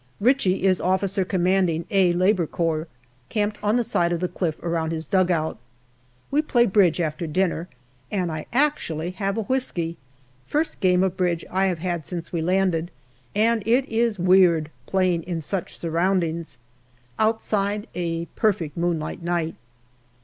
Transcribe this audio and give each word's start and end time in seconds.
Ritchie 0.19 0.63
is 0.63 0.81
O.C. 0.83 1.21
a 1.29 2.13
Labour 2.13 2.47
Corps, 2.47 2.87
camped 3.29 3.59
on 3.61 3.75
the 3.75 3.83
side 3.83 4.11
of 4.11 4.19
the 4.19 4.27
cliff 4.27 4.57
around 4.63 4.91
his 4.91 5.05
dugout. 5.05 5.59
We 6.31 6.41
play 6.41 6.65
bridge 6.65 6.99
after 6.99 7.27
dinner, 7.27 7.67
and 8.09 8.31
I 8.31 8.47
actually 8.51 9.11
have 9.11 9.37
a 9.37 9.43
whisky. 9.43 9.97
First 10.47 10.79
game 10.79 11.03
of 11.03 11.15
bridge 11.15 11.45
I 11.51 11.67
have 11.67 11.77
had 11.77 12.07
since 12.07 12.33
we 12.33 12.41
landed, 12.41 12.89
and 13.35 13.61
it 13.67 13.87
is 13.87 14.17
weird 14.17 14.71
playing 14.87 15.21
in 15.21 15.39
such 15.39 15.77
surroundings. 15.77 16.57
Outside, 17.19 17.85
a 17.93 18.25
perfect 18.35 18.75
moonlight 18.75 19.21
night. 19.21 19.53